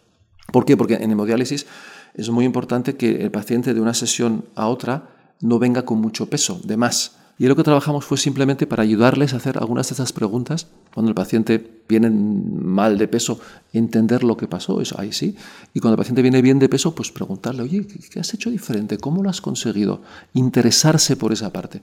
¿Por 0.52 0.64
qué? 0.64 0.76
Porque 0.76 0.94
en 0.94 1.10
hemodiálisis 1.10 1.66
es 2.14 2.30
muy 2.30 2.44
importante 2.44 2.96
que 2.96 3.22
el 3.22 3.30
paciente 3.30 3.72
de 3.72 3.80
una 3.80 3.94
sesión 3.94 4.44
a 4.54 4.68
otra 4.68 5.08
no 5.40 5.58
venga 5.58 5.84
con 5.84 6.00
mucho 6.00 6.26
peso, 6.26 6.60
de 6.62 6.76
más 6.76 7.16
y 7.38 7.46
lo 7.46 7.56
que 7.56 7.62
trabajamos 7.62 8.04
fue 8.04 8.18
simplemente 8.18 8.66
para 8.66 8.82
ayudarles 8.82 9.32
a 9.32 9.38
hacer 9.38 9.58
algunas 9.58 9.88
de 9.88 9.94
esas 9.94 10.12
preguntas. 10.12 10.68
Cuando 10.94 11.08
el 11.08 11.14
paciente 11.14 11.82
viene 11.88 12.10
mal 12.10 12.98
de 12.98 13.08
peso, 13.08 13.40
entender 13.72 14.22
lo 14.22 14.36
que 14.36 14.46
pasó, 14.46 14.80
eso 14.80 15.00
ahí 15.00 15.12
sí. 15.12 15.34
Y 15.72 15.80
cuando 15.80 15.94
el 15.94 15.98
paciente 15.98 16.22
viene 16.22 16.42
bien 16.42 16.58
de 16.58 16.68
peso, 16.68 16.94
pues 16.94 17.10
preguntarle, 17.10 17.62
oye, 17.62 17.86
¿qué 18.10 18.20
has 18.20 18.32
hecho 18.34 18.50
diferente? 18.50 18.98
¿Cómo 18.98 19.22
lo 19.22 19.30
has 19.30 19.40
conseguido? 19.40 20.02
Interesarse 20.34 21.16
por 21.16 21.32
esa 21.32 21.52
parte. 21.52 21.82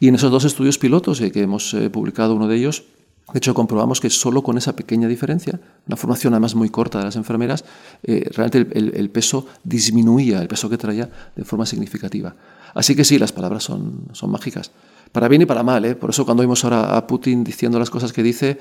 Y 0.00 0.08
en 0.08 0.14
esos 0.14 0.30
dos 0.30 0.44
estudios 0.44 0.78
pilotos, 0.78 1.20
eh, 1.20 1.30
que 1.30 1.42
hemos 1.42 1.74
eh, 1.74 1.90
publicado 1.90 2.34
uno 2.34 2.48
de 2.48 2.56
ellos, 2.56 2.84
de 3.32 3.38
hecho, 3.38 3.54
comprobamos 3.54 4.00
que 4.00 4.10
solo 4.10 4.42
con 4.42 4.58
esa 4.58 4.74
pequeña 4.74 5.06
diferencia, 5.06 5.60
una 5.86 5.96
formación 5.96 6.34
además 6.34 6.54
muy 6.54 6.68
corta 6.68 6.98
de 6.98 7.04
las 7.04 7.16
enfermeras, 7.16 7.64
eh, 8.02 8.28
realmente 8.34 8.66
el, 8.76 9.10
peso 9.10 9.46
disminuía, 9.62 10.40
el 10.40 10.48
peso 10.48 10.68
que 10.68 10.76
traía 10.76 11.08
de 11.36 11.44
forma 11.44 11.66
significativa. 11.66 12.34
Así 12.74 12.96
que 12.96 13.04
sí, 13.04 13.18
las 13.18 13.32
palabras 13.32 13.64
son, 13.64 14.06
son 14.12 14.30
mágicas. 14.30 14.72
Para 15.12 15.28
bien 15.28 15.42
y 15.42 15.46
para 15.46 15.62
mal, 15.62 15.84
¿eh? 15.84 15.94
Por 15.94 16.10
eso 16.10 16.24
cuando 16.24 16.40
oímos 16.42 16.64
ahora 16.64 16.96
a 16.96 17.06
Putin 17.06 17.44
diciendo 17.44 17.78
las 17.78 17.90
cosas 17.90 18.12
que 18.12 18.22
dice, 18.22 18.58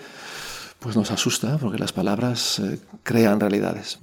pues 0.80 0.96
nos 0.96 1.12
asusta, 1.12 1.58
porque 1.58 1.78
las 1.78 1.94
palabras 1.94 2.60
eh, 2.60 2.80
crean 3.04 3.40
realidades. 3.40 4.00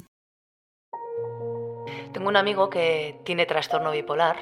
Tengo 2.13 2.29
un 2.29 2.37
amigo 2.37 2.71
que 2.71 3.21
tiene 3.25 3.45
trastorno 3.45 3.91
bipolar. 3.91 4.37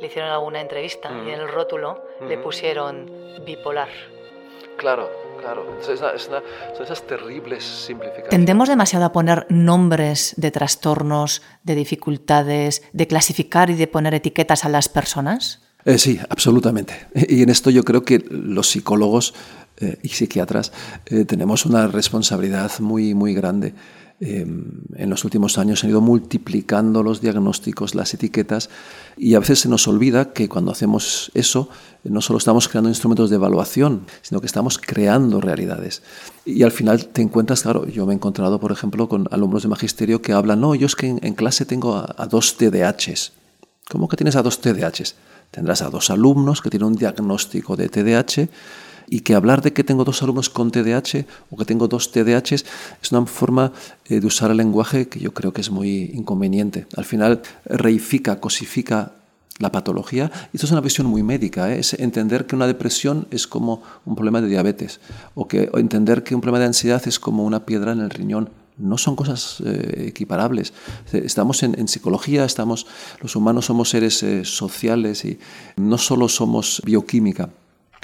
Le 0.00 0.06
hicieron 0.06 0.30
alguna 0.30 0.60
entrevista 0.60 1.08
y 1.24 1.30
en 1.30 1.40
el 1.40 1.48
rótulo 1.48 2.02
le 2.26 2.36
pusieron 2.36 3.08
bipolar. 3.46 3.88
Claro, 4.76 5.08
claro. 5.40 5.66
son 5.82 6.84
esas 6.84 7.06
terribles 7.06 7.64
simplificaciones. 7.64 8.30
Tendemos 8.30 8.68
demasiado 8.68 9.04
a 9.04 9.12
poner 9.12 9.46
nombres 9.48 10.34
de 10.36 10.50
trastornos, 10.50 11.42
de 11.62 11.74
dificultades, 11.74 12.82
de 12.92 13.06
clasificar 13.06 13.70
y 13.70 13.74
de 13.74 13.86
poner 13.86 14.14
etiquetas 14.14 14.64
a 14.64 14.68
las 14.68 14.88
personas. 14.88 15.60
Eh, 15.84 15.98
sí, 15.98 16.20
absolutamente. 16.28 17.08
Y 17.14 17.42
en 17.42 17.48
esto 17.48 17.70
yo 17.70 17.82
creo 17.82 18.04
que 18.04 18.24
los 18.30 18.68
psicólogos 18.68 19.34
eh, 19.78 19.98
y 20.02 20.08
psiquiatras 20.08 20.72
eh, 21.06 21.24
tenemos 21.24 21.66
una 21.66 21.88
responsabilidad 21.88 22.70
muy, 22.78 23.14
muy 23.14 23.34
grande. 23.34 23.74
En 24.24 25.10
los 25.10 25.24
últimos 25.24 25.58
años 25.58 25.80
se 25.80 25.86
han 25.86 25.90
ido 25.90 26.00
multiplicando 26.00 27.02
los 27.02 27.20
diagnósticos, 27.20 27.96
las 27.96 28.14
etiquetas, 28.14 28.70
y 29.16 29.34
a 29.34 29.40
veces 29.40 29.60
se 29.60 29.68
nos 29.68 29.88
olvida 29.88 30.32
que 30.32 30.48
cuando 30.48 30.70
hacemos 30.70 31.32
eso, 31.34 31.68
no 32.04 32.20
solo 32.20 32.38
estamos 32.38 32.68
creando 32.68 32.88
instrumentos 32.88 33.30
de 33.30 33.36
evaluación, 33.36 34.06
sino 34.22 34.40
que 34.40 34.46
estamos 34.46 34.78
creando 34.78 35.40
realidades. 35.40 36.02
Y 36.44 36.62
al 36.62 36.70
final 36.70 37.06
te 37.06 37.22
encuentras, 37.22 37.62
claro, 37.62 37.86
yo 37.88 38.06
me 38.06 38.12
he 38.12 38.16
encontrado, 38.16 38.60
por 38.60 38.70
ejemplo, 38.70 39.08
con 39.08 39.26
alumnos 39.32 39.64
de 39.64 39.68
magisterio 39.68 40.22
que 40.22 40.32
hablan, 40.32 40.60
no, 40.60 40.76
yo 40.76 40.86
es 40.86 40.94
que 40.94 41.08
en, 41.08 41.34
clase 41.34 41.64
tengo 41.64 41.96
a, 41.96 42.14
a 42.16 42.26
dos 42.26 42.56
TDAHs. 42.56 43.32
¿Cómo 43.90 44.08
que 44.08 44.16
tienes 44.16 44.36
a 44.36 44.42
dos 44.42 44.60
TDAHs? 44.60 45.16
Tendrás 45.50 45.82
a 45.82 45.90
dos 45.90 46.10
alumnos 46.10 46.62
que 46.62 46.70
tienen 46.70 46.86
un 46.86 46.94
diagnóstico 46.94 47.76
de 47.76 47.88
TDAH 47.88 48.48
y 49.12 49.20
que 49.20 49.34
hablar 49.34 49.60
de 49.60 49.74
que 49.74 49.84
tengo 49.84 50.04
dos 50.04 50.22
alumnos 50.22 50.48
con 50.48 50.70
TDAH 50.70 51.26
o 51.50 51.58
que 51.58 51.66
tengo 51.66 51.86
dos 51.86 52.12
TDAH 52.12 52.54
es 52.54 53.12
una 53.12 53.26
forma 53.26 53.70
eh, 54.08 54.20
de 54.20 54.26
usar 54.26 54.50
el 54.50 54.56
lenguaje 54.56 55.06
que 55.06 55.20
yo 55.20 55.34
creo 55.34 55.52
que 55.52 55.60
es 55.60 55.70
muy 55.70 56.10
inconveniente. 56.14 56.86
Al 56.96 57.04
final 57.04 57.42
reifica, 57.66 58.40
cosifica 58.40 59.12
la 59.58 59.70
patología. 59.70 60.32
Y 60.50 60.56
esto 60.56 60.64
es 60.64 60.72
una 60.72 60.80
visión 60.80 61.08
muy 61.08 61.22
médica, 61.22 61.70
¿eh? 61.70 61.80
es 61.80 61.92
entender 61.92 62.46
que 62.46 62.56
una 62.56 62.66
depresión 62.66 63.26
es 63.30 63.46
como 63.46 63.82
un 64.06 64.14
problema 64.14 64.40
de 64.40 64.48
diabetes 64.48 64.98
o 65.34 65.46
que 65.46 65.68
entender 65.74 66.22
que 66.22 66.34
un 66.34 66.40
problema 66.40 66.60
de 66.60 66.68
ansiedad 66.68 67.02
es 67.04 67.20
como 67.20 67.44
una 67.44 67.66
piedra 67.66 67.92
en 67.92 68.00
el 68.00 68.08
riñón. 68.08 68.48
No 68.78 68.96
son 68.96 69.14
cosas 69.14 69.62
eh, 69.62 70.06
equiparables. 70.08 70.72
Estamos 71.12 71.62
en, 71.62 71.86
psicología, 71.86 72.46
estamos, 72.46 72.86
los 73.20 73.36
humanos 73.36 73.66
somos 73.66 73.90
seres 73.90 74.24
sociales 74.44 75.26
y 75.26 75.38
no 75.76 75.98
solo 75.98 76.30
somos 76.30 76.80
bioquímica. 76.82 77.50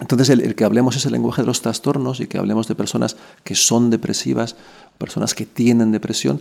Entonces, 0.00 0.28
el, 0.31 0.55
que 0.55 0.64
hablemos 0.64 0.97
ese 0.97 1.11
lenguaje 1.11 1.43
de 1.43 1.47
los 1.47 1.61
trastornos 1.61 2.21
y 2.21 2.26
que 2.26 2.38
hablemos 2.38 2.69
de 2.69 2.75
personas 2.75 3.17
que 3.45 3.55
son 3.55 3.90
depresivas, 3.90 4.57
personas 4.97 5.35
que 5.35 5.45
tienen 5.45 5.90
depresión, 5.90 6.40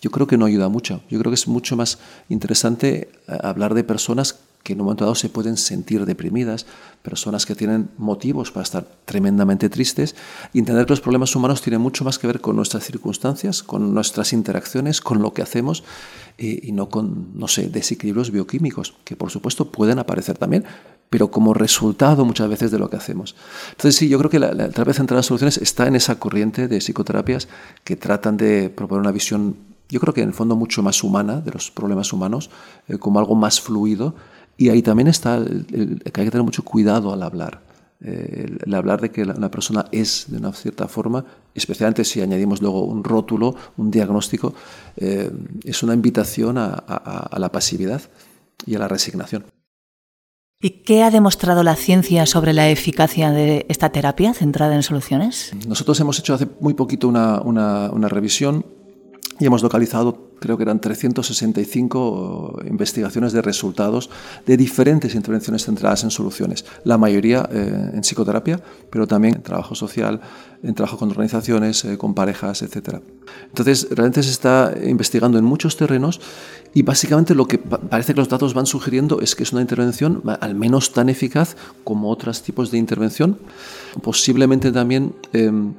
yo 0.00 0.10
creo 0.10 0.26
que 0.26 0.36
no 0.36 0.44
ayuda 0.44 0.68
mucho. 0.68 1.02
Yo 1.10 1.18
creo 1.18 1.30
que 1.30 1.36
es 1.36 1.48
mucho 1.48 1.76
más 1.76 1.98
interesante 2.28 3.10
eh, 3.26 3.38
hablar 3.42 3.74
de 3.74 3.84
personas 3.84 4.40
que 4.62 4.74
en 4.74 4.80
un 4.80 4.86
momento 4.86 5.04
dado 5.04 5.14
se 5.14 5.28
pueden 5.28 5.56
sentir 5.56 6.04
deprimidas, 6.04 6.66
personas 7.02 7.46
que 7.46 7.54
tienen 7.54 7.88
motivos 7.96 8.50
para 8.50 8.64
estar 8.64 8.86
tremendamente 9.06 9.70
tristes, 9.70 10.14
y 10.52 10.58
entender 10.58 10.84
que 10.84 10.92
los 10.92 11.00
problemas 11.00 11.34
humanos 11.34 11.62
tienen 11.62 11.80
mucho 11.80 12.04
más 12.04 12.18
que 12.18 12.26
ver 12.26 12.40
con 12.40 12.56
nuestras 12.56 12.84
circunstancias, 12.84 13.62
con 13.62 13.94
nuestras 13.94 14.32
interacciones, 14.32 15.00
con 15.00 15.22
lo 15.22 15.32
que 15.32 15.42
hacemos, 15.42 15.84
eh, 16.36 16.60
y 16.62 16.72
no 16.72 16.90
con, 16.90 17.38
no 17.38 17.48
sé, 17.48 17.68
desequilibrios 17.68 18.30
bioquímicos, 18.30 18.94
que 19.04 19.16
por 19.16 19.30
supuesto 19.30 19.70
pueden 19.72 19.98
aparecer 20.00 20.36
también, 20.36 20.64
pero 21.10 21.30
como 21.30 21.54
resultado 21.54 22.24
muchas 22.24 22.48
veces 22.48 22.70
de 22.70 22.78
lo 22.78 22.90
que 22.90 22.96
hacemos. 22.96 23.34
Entonces 23.70 23.96
sí, 23.96 24.08
yo 24.08 24.18
creo 24.18 24.30
que 24.30 24.38
la, 24.38 24.52
la 24.52 24.68
terapia 24.68 24.94
central 24.94 25.18
de 25.18 25.22
soluciones 25.22 25.58
está 25.58 25.86
en 25.86 25.96
esa 25.96 26.18
corriente 26.18 26.68
de 26.68 26.80
psicoterapias 26.80 27.48
que 27.84 27.96
tratan 27.96 28.36
de 28.36 28.70
proponer 28.70 29.00
una 29.00 29.12
visión, 29.12 29.56
yo 29.88 30.00
creo 30.00 30.12
que 30.12 30.22
en 30.22 30.28
el 30.28 30.34
fondo 30.34 30.56
mucho 30.56 30.82
más 30.82 31.02
humana 31.02 31.40
de 31.40 31.50
los 31.52 31.70
problemas 31.70 32.12
humanos, 32.12 32.50
eh, 32.88 32.98
como 32.98 33.18
algo 33.18 33.34
más 33.34 33.60
fluido, 33.60 34.14
y 34.56 34.70
ahí 34.70 34.82
también 34.82 35.08
está 35.08 35.36
el, 35.36 35.66
que 36.12 36.20
hay 36.20 36.26
que 36.26 36.30
tener 36.30 36.44
mucho 36.44 36.64
cuidado 36.64 37.12
al 37.12 37.22
hablar. 37.22 37.62
Eh, 38.00 38.58
el, 38.64 38.74
hablar 38.74 39.00
de 39.00 39.10
que 39.10 39.22
una 39.22 39.50
persona 39.50 39.86
es 39.90 40.26
de 40.28 40.38
una 40.38 40.52
cierta 40.52 40.88
forma, 40.88 41.24
especialmente 41.54 42.04
si 42.04 42.20
añadimos 42.20 42.60
luego 42.60 42.84
un 42.84 43.02
rótulo, 43.02 43.54
un 43.76 43.90
diagnóstico, 43.90 44.54
eh, 44.96 45.30
es 45.64 45.82
una 45.82 45.94
invitación 45.94 46.58
a 46.58 47.36
la 47.38 47.52
pasividad 47.52 48.02
y 48.66 48.74
a 48.74 48.78
la 48.78 48.88
resignación. 48.88 49.44
¿Y 50.60 50.82
qué 50.82 51.04
ha 51.04 51.10
demostrado 51.12 51.62
la 51.62 51.76
ciencia 51.76 52.26
sobre 52.26 52.52
la 52.52 52.68
eficacia 52.68 53.30
de 53.30 53.64
esta 53.68 53.90
terapia 53.90 54.34
centrada 54.34 54.74
en 54.74 54.82
soluciones? 54.82 55.52
Nosotros 55.68 56.00
hemos 56.00 56.18
hecho 56.18 56.34
hace 56.34 56.48
muy 56.58 56.74
poquito 56.74 57.06
una, 57.06 57.40
una 57.42 58.08
revisión 58.08 58.66
y 59.38 59.46
hemos 59.46 59.62
localizado 59.62 60.27
creo 60.38 60.56
que 60.56 60.62
eran 60.62 60.80
365 60.80 62.60
investigaciones 62.66 63.32
de 63.32 63.42
resultados 63.42 64.10
de 64.46 64.56
diferentes 64.56 65.14
intervenciones 65.14 65.64
centradas 65.64 66.04
en 66.04 66.10
soluciones, 66.10 66.64
la 66.84 66.98
mayoría 66.98 67.48
eh, 67.52 67.90
en 67.94 68.00
psicoterapia, 68.00 68.60
pero 68.90 69.06
también 69.06 69.36
en 69.36 69.42
trabajo 69.42 69.74
social, 69.74 70.20
en 70.62 70.74
trabajo 70.74 70.98
con 70.98 71.10
organizaciones, 71.10 71.84
eh, 71.84 71.98
con 71.98 72.14
parejas, 72.14 72.62
etc. 72.62 73.00
Entonces, 73.48 73.88
realmente 73.90 74.22
se 74.22 74.30
está 74.30 74.74
investigando 74.84 75.38
en 75.38 75.44
muchos 75.44 75.76
terrenos 75.76 76.20
y 76.74 76.82
básicamente 76.82 77.34
lo 77.34 77.46
que 77.46 77.58
parece 77.58 78.14
que 78.14 78.20
los 78.20 78.28
datos 78.28 78.54
van 78.54 78.66
sugiriendo 78.66 79.20
es 79.20 79.34
que 79.34 79.42
es 79.42 79.52
una 79.52 79.62
intervención 79.62 80.22
al 80.40 80.54
menos 80.54 80.92
tan 80.92 81.08
eficaz 81.08 81.56
como 81.84 82.10
otros 82.10 82.42
tipos 82.42 82.70
de 82.70 82.78
intervención, 82.78 83.38
posiblemente 84.02 84.72
también 84.72 85.14
em, 85.32 85.74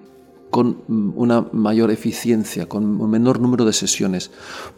con 0.50 0.78
una 0.88 1.46
mayor 1.52 1.92
eficiencia, 1.92 2.68
con 2.68 3.00
un 3.00 3.10
menor 3.10 3.40
número 3.40 3.66
de 3.66 3.74
sesiones, 3.74 4.32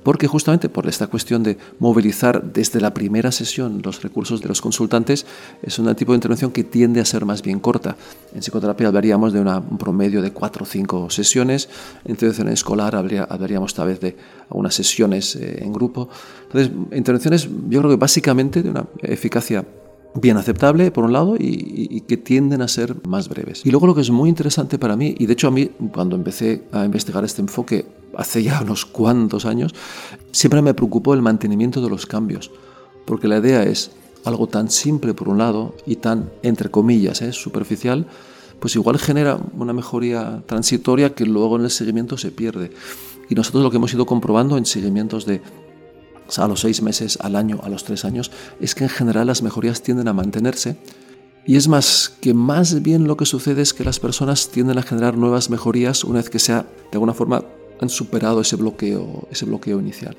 porque 0.03 0.27
justamente 0.27 0.67
por 0.67 0.87
esta 0.87 1.07
cuestión 1.07 1.43
de 1.43 1.57
movilizar 1.79 2.51
desde 2.51 2.81
la 2.81 2.93
primera 2.93 3.31
sesión 3.31 3.81
los 3.83 4.01
recursos 4.01 4.41
de 4.41 4.49
los 4.49 4.61
consultantes, 4.61 5.25
es 5.61 5.79
un 5.79 5.93
tipo 5.95 6.11
de 6.11 6.17
intervención 6.17 6.51
que 6.51 6.63
tiende 6.63 6.99
a 6.99 7.05
ser 7.05 7.25
más 7.25 7.41
bien 7.41 7.59
corta. 7.59 7.95
En 8.33 8.41
psicoterapia 8.41 8.87
hablaríamos 8.87 9.31
de 9.31 9.39
un 9.39 9.77
promedio 9.77 10.21
de 10.21 10.31
cuatro 10.31 10.63
o 10.63 10.65
cinco 10.67 11.09
sesiones, 11.09 11.69
en 12.03 12.11
intervención 12.11 12.49
escolar 12.49 12.95
hablaríamos 12.95 13.73
tal 13.73 13.87
vez 13.87 13.99
de 14.01 14.17
algunas 14.49 14.75
sesiones 14.75 15.35
eh, 15.35 15.63
en 15.63 15.71
grupo. 15.71 16.09
Entonces, 16.43 16.71
intervenciones 16.91 17.47
yo 17.69 17.79
creo 17.79 17.91
que 17.91 17.97
básicamente 17.97 18.61
de 18.61 18.69
una 18.69 18.85
eficacia 19.03 19.65
bien 20.13 20.37
aceptable, 20.37 20.91
por 20.91 21.05
un 21.05 21.13
lado, 21.13 21.35
y, 21.37 22.01
que 22.01 22.17
tienden 22.17 22.61
a 22.61 22.67
ser 22.67 22.95
más 23.07 23.29
breves. 23.29 23.65
Y 23.65 23.71
luego 23.71 23.87
lo 23.87 23.95
que 23.95 24.01
es 24.01 24.11
muy 24.11 24.29
interesante 24.29 24.77
para 24.77 24.95
mí, 24.95 25.15
y 25.17 25.25
de 25.25 25.33
hecho 25.33 25.47
a 25.47 25.51
mí 25.51 25.69
cuando 25.93 26.15
empecé 26.15 26.63
a 26.71 26.83
investigar 26.85 27.23
este 27.23 27.41
enfoque 27.41 27.85
hace 28.17 28.43
ya 28.43 28.61
unos 28.63 28.85
cuantos 28.85 29.45
años, 29.45 29.73
siempre 30.31 30.61
me 30.61 30.73
preocupó 30.73 31.13
el 31.13 31.21
mantenimiento 31.21 31.81
de 31.81 31.89
los 31.89 32.05
cambios, 32.05 32.51
porque 33.05 33.27
la 33.27 33.37
idea 33.37 33.63
es 33.63 33.91
algo 34.25 34.47
tan 34.47 34.69
simple 34.69 35.13
por 35.13 35.29
un 35.29 35.37
lado 35.37 35.75
y 35.85 35.95
tan, 35.95 36.29
entre 36.43 36.69
comillas, 36.69 37.21
¿eh? 37.21 37.33
superficial, 37.33 38.05
pues 38.59 38.75
igual 38.75 38.99
genera 38.99 39.39
una 39.57 39.73
mejoría 39.73 40.43
transitoria 40.45 41.15
que 41.15 41.25
luego 41.25 41.55
en 41.57 41.63
el 41.63 41.71
seguimiento 41.71 42.17
se 42.17 42.31
pierde. 42.31 42.71
Y 43.27 43.33
nosotros 43.33 43.63
lo 43.63 43.71
que 43.71 43.77
hemos 43.77 43.93
ido 43.93 44.05
comprobando 44.05 44.57
en 44.57 44.65
seguimientos 44.65 45.25
de 45.25 45.41
a 46.39 46.47
los 46.47 46.61
seis 46.61 46.81
meses, 46.81 47.17
al 47.21 47.35
año, 47.35 47.59
a 47.63 47.69
los 47.69 47.83
tres 47.83 48.05
años, 48.05 48.31
es 48.59 48.75
que 48.75 48.83
en 48.83 48.89
general 48.89 49.27
las 49.27 49.41
mejorías 49.41 49.81
tienden 49.81 50.07
a 50.07 50.13
mantenerse. 50.13 50.77
Y 51.45 51.55
es 51.55 51.67
más, 51.67 52.13
que 52.21 52.33
más 52.33 52.81
bien 52.83 53.07
lo 53.07 53.17
que 53.17 53.25
sucede 53.25 53.61
es 53.61 53.73
que 53.73 53.83
las 53.83 53.99
personas 53.99 54.49
tienden 54.49 54.77
a 54.77 54.83
generar 54.83 55.17
nuevas 55.17 55.49
mejorías 55.49 56.03
una 56.03 56.19
vez 56.19 56.29
que 56.29 56.39
sea, 56.39 56.61
de 56.91 56.93
alguna 56.93 57.13
forma, 57.13 57.43
han 57.79 57.89
superado 57.89 58.41
ese 58.41 58.55
bloqueo, 58.55 59.27
ese 59.31 59.45
bloqueo 59.45 59.79
inicial. 59.79 60.15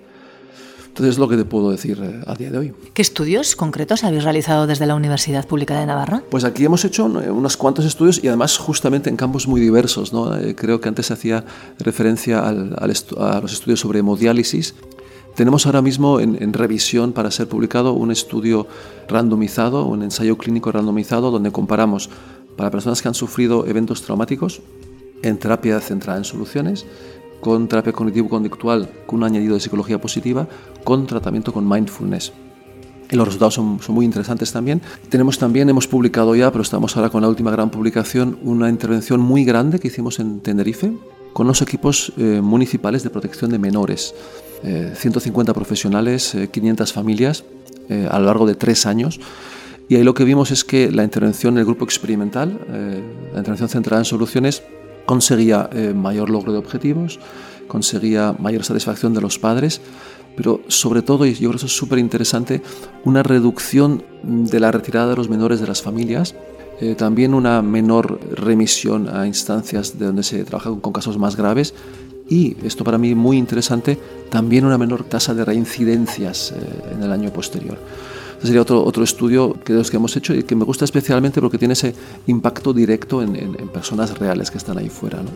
Entonces 0.92 1.14
es 1.14 1.18
lo 1.18 1.26
que 1.26 1.38
te 1.38 1.46
puedo 1.46 1.70
decir 1.70 1.98
eh, 2.02 2.20
a 2.26 2.34
día 2.34 2.50
de 2.50 2.58
hoy. 2.58 2.74
¿Qué 2.92 3.00
estudios 3.00 3.56
concretos 3.56 4.04
habéis 4.04 4.24
realizado 4.24 4.66
desde 4.66 4.84
la 4.84 4.94
Universidad 4.94 5.46
Pública 5.46 5.80
de 5.80 5.86
Navarra? 5.86 6.22
Pues 6.28 6.44
aquí 6.44 6.66
hemos 6.66 6.84
hecho 6.84 7.06
unos 7.06 7.56
cuantos 7.56 7.86
estudios 7.86 8.22
y 8.22 8.28
además 8.28 8.58
justamente 8.58 9.08
en 9.08 9.16
campos 9.16 9.48
muy 9.48 9.58
diversos. 9.58 10.12
¿no? 10.12 10.36
Eh, 10.36 10.54
creo 10.54 10.82
que 10.82 10.90
antes 10.90 11.06
se 11.06 11.14
hacía 11.14 11.46
referencia 11.78 12.46
al, 12.46 12.76
a 12.78 13.40
los 13.40 13.52
estudios 13.54 13.80
sobre 13.80 14.00
hemodiálisis 14.00 14.74
tenemos 15.34 15.64
ahora 15.64 15.80
mismo 15.80 16.20
en, 16.20 16.52
revisión 16.52 17.12
para 17.12 17.30
ser 17.30 17.48
publicado 17.48 17.94
un 17.94 18.10
estudio 18.10 18.66
randomizado, 19.08 19.86
un 19.86 20.02
ensayo 20.02 20.36
clínico 20.36 20.72
randomizado, 20.72 21.30
donde 21.30 21.50
comparamos 21.50 22.10
para 22.56 22.70
personas 22.70 23.00
que 23.00 23.08
han 23.08 23.14
sufrido 23.14 23.66
eventos 23.66 24.02
traumáticos 24.02 24.60
en 25.22 25.38
terapia 25.38 25.80
centrada 25.80 26.18
en 26.18 26.24
soluciones, 26.24 26.84
con 27.40 27.66
terapia 27.66 27.92
cognitivo-conductual 27.92 28.90
con 29.06 29.20
un 29.20 29.24
añadido 29.24 29.54
de 29.54 29.60
psicología 29.60 30.00
positiva, 30.00 30.46
con 30.84 31.06
tratamiento 31.06 31.52
con 31.52 31.68
mindfulness. 31.68 32.32
Y 33.10 33.16
los 33.16 33.26
resultados 33.26 33.54
son, 33.54 33.78
muy 33.88 34.04
interesantes 34.04 34.52
también. 34.52 34.80
Tenemos 35.08 35.38
también, 35.38 35.68
hemos 35.68 35.86
publicado 35.86 36.34
ya, 36.34 36.50
pero 36.50 36.62
estamos 36.62 36.96
ahora 36.96 37.10
con 37.10 37.22
la 37.22 37.28
última 37.28 37.50
gran 37.50 37.70
publicación, 37.70 38.38
una 38.42 38.68
intervención 38.68 39.20
muy 39.20 39.44
grande 39.44 39.78
que 39.78 39.88
hicimos 39.88 40.18
en 40.18 40.40
Tenerife 40.40 40.92
con 41.32 41.46
los 41.46 41.62
equipos 41.62 42.12
eh, 42.16 42.40
municipales 42.42 43.02
de 43.02 43.10
protección 43.10 43.50
de 43.50 43.58
menores. 43.58 44.14
150 44.62 45.50
eh, 45.50 45.54
profesionales, 45.54 46.36
500 46.50 46.90
eh, 46.90 46.92
familias 46.92 47.44
eh, 47.88 48.08
a 48.10 48.18
lo 48.18 48.26
largo 48.26 48.46
de 48.46 48.54
tres 48.54 48.86
años. 48.86 49.20
Y 49.88 49.96
ahí 49.96 50.04
lo 50.04 50.14
que 50.14 50.24
vimos 50.24 50.50
es 50.50 50.64
que 50.64 50.90
la 50.90 51.04
intervención 51.04 51.54
del 51.56 51.64
grupo 51.64 51.84
experimental, 51.84 52.58
la 53.32 53.38
intervención 53.38 53.68
centrada 53.68 54.00
en 54.00 54.04
soluciones, 54.06 54.62
conseguía 55.04 55.68
mayor 55.94 56.30
logro 56.30 56.52
de 56.52 56.58
objetivos, 56.58 57.18
conseguía 57.66 58.34
mayor 58.38 58.64
satisfacción 58.64 59.12
de 59.12 59.20
los 59.20 59.38
padres, 59.38 59.82
pero 60.34 60.62
sobre 60.68 61.02
todo, 61.02 61.26
y 61.26 61.34
yo 61.34 61.40
creo 61.40 61.50
que 61.50 61.56
eso 61.56 61.66
es 61.66 61.76
súper 61.76 61.98
interesante, 61.98 62.62
una 63.04 63.22
reducción 63.22 64.02
de 64.22 64.60
la 64.60 64.70
retirada 64.70 65.10
de 65.10 65.16
los 65.16 65.28
menores 65.28 65.60
de 65.60 65.66
las 65.66 65.82
familias, 65.82 66.36
también 66.96 67.34
una 67.34 67.60
menor 67.60 68.18
remisión 68.34 69.08
a 69.14 69.26
instancias 69.26 69.98
de 69.98 70.06
donde 70.06 70.22
se 70.22 70.42
trabaja 70.44 70.70
con 70.80 70.92
casos 70.92 71.18
más 71.18 71.36
graves 71.36 71.74
y, 72.32 72.56
esto 72.64 72.82
para 72.82 72.96
mí 72.96 73.14
muy 73.14 73.36
interesante, 73.36 73.98
también 74.30 74.64
una 74.64 74.78
menor 74.78 75.04
tasa 75.04 75.34
de 75.34 75.44
reincidencias 75.44 76.52
eh, 76.52 76.94
en 76.94 77.02
el 77.02 77.12
año 77.12 77.30
posterior. 77.30 77.76
Este 78.36 78.46
sería 78.46 78.62
otro, 78.62 78.82
otro 78.82 79.04
estudio 79.04 79.52
que 79.62 79.74
de 79.74 79.80
los 79.80 79.90
que 79.90 79.98
hemos 79.98 80.16
hecho 80.16 80.34
y 80.34 80.42
que 80.42 80.56
me 80.56 80.64
gusta 80.64 80.86
especialmente 80.86 81.42
porque 81.42 81.58
tiene 81.58 81.74
ese 81.74 81.94
impacto 82.26 82.72
directo 82.72 83.22
en, 83.22 83.36
en, 83.36 83.68
personas 83.68 84.18
reales 84.18 84.50
que 84.50 84.56
están 84.56 84.78
ahí 84.78 84.88
fuera. 84.88 85.18
¿no? 85.18 85.28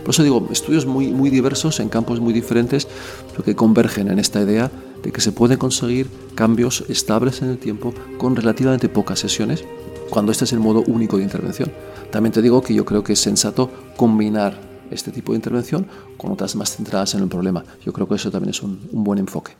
Por 0.00 0.10
eso 0.10 0.24
digo, 0.24 0.48
estudios 0.50 0.86
muy, 0.86 1.12
muy 1.12 1.30
diversos 1.30 1.78
en 1.78 1.88
campos 1.88 2.18
muy 2.18 2.32
diferentes, 2.32 2.88
pero 3.30 3.44
que 3.44 3.54
convergen 3.54 4.08
en 4.08 4.18
esta 4.18 4.42
idea 4.42 4.72
de 5.04 5.12
que 5.12 5.20
se 5.20 5.30
pueden 5.30 5.56
conseguir 5.56 6.08
cambios 6.34 6.84
estables 6.88 7.42
en 7.42 7.50
el 7.50 7.58
tiempo 7.58 7.94
con 8.18 8.34
relativamente 8.34 8.88
pocas 8.88 9.20
sesiones, 9.20 9.64
cuando 10.10 10.32
este 10.32 10.46
es 10.46 10.52
el 10.52 10.58
modo 10.58 10.82
único 10.88 11.16
de 11.16 11.22
intervención. 11.22 11.70
También 12.10 12.32
te 12.32 12.42
digo 12.42 12.60
que 12.60 12.74
yo 12.74 12.84
creo 12.84 13.04
que 13.04 13.12
es 13.12 13.20
sensato 13.20 13.70
combinar 13.96 14.73
este 14.90 15.10
tipo 15.10 15.32
de 15.32 15.36
intervención 15.36 15.86
con 16.16 16.32
otras 16.32 16.56
más 16.56 16.76
centradas 16.76 17.14
en 17.14 17.22
el 17.22 17.28
problema. 17.28 17.64
Yo 17.84 17.92
creo 17.92 18.08
que 18.08 18.14
eso 18.14 18.30
también 18.30 18.50
es 18.50 18.62
un, 18.62 18.88
un 18.92 19.04
buen 19.04 19.18
enfoque. 19.18 19.52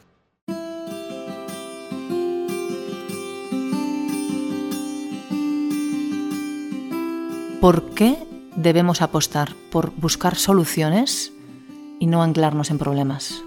¿Por 7.60 7.90
qué 7.94 8.18
debemos 8.56 9.00
apostar 9.00 9.54
por 9.72 9.90
buscar 9.96 10.36
soluciones 10.36 11.32
y 11.98 12.06
no 12.06 12.22
anclarnos 12.22 12.70
en 12.70 12.76
problemas? 12.76 13.42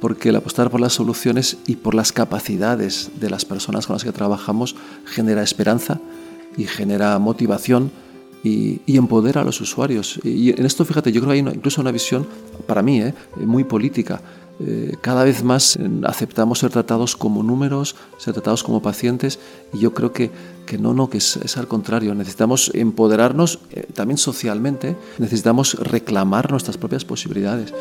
Porque 0.00 0.28
el 0.28 0.36
apostar 0.36 0.70
por 0.70 0.80
las 0.80 0.92
soluciones 0.92 1.58
y 1.66 1.76
por 1.76 1.94
las 1.94 2.12
capacidades 2.12 3.10
de 3.18 3.28
las 3.28 3.44
personas 3.44 3.86
con 3.86 3.94
las 3.94 4.04
que 4.04 4.12
trabajamos 4.12 4.76
genera 5.04 5.42
esperanza 5.42 6.00
y 6.56 6.64
genera 6.64 7.18
motivación 7.18 7.90
y, 8.42 8.96
empodera 8.96 9.42
a 9.42 9.44
los 9.44 9.60
usuarios. 9.60 10.20
Y 10.22 10.50
en 10.50 10.64
esto, 10.64 10.84
fíjate, 10.84 11.12
yo 11.12 11.20
creo 11.20 11.32
que 11.32 11.40
hay 11.40 11.56
incluso 11.56 11.80
una 11.80 11.90
visión, 11.90 12.26
para 12.66 12.82
mí, 12.82 13.00
¿eh? 13.00 13.14
muy 13.36 13.64
política. 13.64 14.20
Eh, 14.58 14.96
cada 15.02 15.24
vez 15.24 15.44
más 15.44 15.76
eh, 15.76 15.88
aceptamos 16.04 16.60
ser 16.60 16.70
tratados 16.70 17.14
como 17.16 17.42
números, 17.42 17.94
ser 18.16 18.34
tratados 18.34 18.62
como 18.62 18.80
pacientes, 18.80 19.38
y 19.72 19.80
yo 19.80 19.92
creo 19.92 20.12
que, 20.12 20.30
que 20.64 20.78
no, 20.78 20.94
no, 20.94 21.10
que 21.10 21.18
es, 21.18 21.36
es 21.36 21.56
al 21.56 21.68
contrario. 21.68 22.14
Necesitamos 22.14 22.70
empoderarnos 22.74 23.58
también 23.94 24.18
socialmente, 24.18 24.96
necesitamos 25.18 25.74
reclamar 25.74 26.50
nuestras 26.50 26.78
propias 26.78 27.04
posibilidades. 27.04 27.74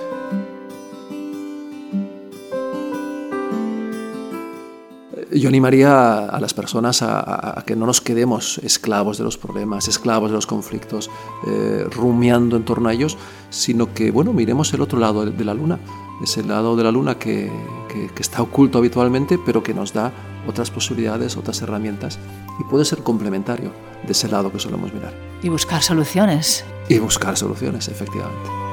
Yo 5.40 5.50
animaría 5.50 6.26
a 6.26 6.40
las 6.40 6.54
personas 6.54 7.02
a, 7.02 7.64
que 7.66 7.76
no 7.76 7.86
nos 7.86 8.02
quedemos 8.02 8.60
esclavos 8.60 9.18
de 9.18 9.24
los 9.24 9.38
problemas, 9.38 9.88
esclavos 9.88 10.30
de 10.30 10.36
los 10.36 10.48
conflictos, 10.48 11.10
eh, 11.48 11.86
rumiando 11.92 12.56
en 12.56 12.64
torno 12.64 12.90
a 12.90 12.94
ellos, 12.94 13.18
sino 13.50 13.94
que, 13.94 14.12
bueno, 14.12 14.34
miremos 14.34 14.74
el 14.74 14.82
otro 14.82 15.00
lado 15.00 15.26
de 15.26 15.46
la 15.46 15.54
luna, 15.54 15.80
ese 16.24 16.44
lado 16.44 16.76
de 16.76 16.84
la 16.84 16.92
luna 16.92 17.16
que, 17.16 17.52
que 17.90 18.22
está 18.22 18.42
oculto 18.42 18.78
habitualmente, 18.78 19.38
pero 19.38 19.62
que 19.62 19.74
nos 19.74 19.94
da 19.94 20.12
otras 20.48 20.72
posibilidades, 20.72 21.38
otras 21.38 21.62
herramientas, 21.62 22.20
y 22.60 22.64
puede 22.64 22.86
ser 22.86 23.00
complementario 23.00 23.72
de 24.06 24.12
ese 24.12 24.28
lado 24.28 24.52
que 24.52 24.60
solemos 24.60 24.94
mirar. 24.94 25.14
Y 25.42 25.50
buscar 25.50 25.82
soluciones. 25.82 26.64
Y 26.88 27.00
buscar 27.00 27.36
soluciones, 27.36 27.88
efectivamente. 27.88 28.65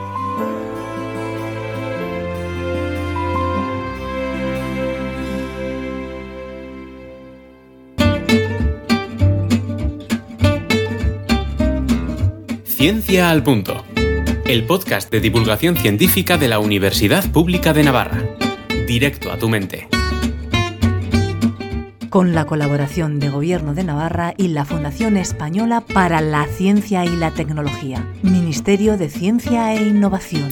Ciencia 12.83 13.31
al 13.31 13.45
Punto, 13.45 13.85
el 14.45 14.67
podcast 14.67 15.09
de 15.09 15.21
divulgación 15.21 15.77
científica 15.77 16.37
de 16.37 16.49
la 16.49 16.59
Universidad 16.59 17.31
Pública 17.31 17.73
de 17.73 17.85
Navarra. 17.85 18.25
Directo 18.89 19.31
a 19.31 19.39
tu 19.39 19.49
mente. 19.49 19.87
Con 22.11 22.35
la 22.35 22.45
colaboración 22.45 23.21
de 23.21 23.31
Gobierno 23.31 23.75
de 23.75 23.85
Navarra 23.85 24.35
y 24.37 24.49
la 24.49 24.65
Fundación 24.65 25.17
Española 25.17 25.85
para 25.95 26.21
la 26.21 26.45
Ciencia 26.47 27.05
y 27.05 27.15
la 27.15 27.31
Tecnología, 27.31 28.05
Ministerio 28.23 28.99
de 28.99 29.11
Ciencia 29.11 29.73
e 29.75 29.87
Innovación. 29.87 30.51